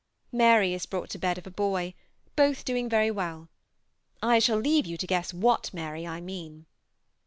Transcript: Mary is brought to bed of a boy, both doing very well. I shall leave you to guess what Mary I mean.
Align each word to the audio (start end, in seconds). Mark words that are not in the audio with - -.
Mary 0.31 0.73
is 0.73 0.87
brought 0.87 1.11
to 1.11 1.19
bed 1.19 1.37
of 1.37 1.45
a 1.45 1.51
boy, 1.51 1.93
both 2.35 2.65
doing 2.65 2.89
very 2.89 3.11
well. 3.11 3.49
I 4.19 4.39
shall 4.39 4.57
leave 4.57 4.87
you 4.87 4.97
to 4.97 5.05
guess 5.05 5.31
what 5.31 5.71
Mary 5.75 6.07
I 6.07 6.19
mean. 6.19 6.65